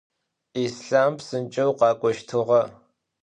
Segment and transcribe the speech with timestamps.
[0.61, 2.61] Yislham psınç'eu khak'oştığe.